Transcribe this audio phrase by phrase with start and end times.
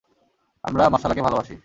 [0.63, 1.55] আমরা মশালাকে ভালোবাসি।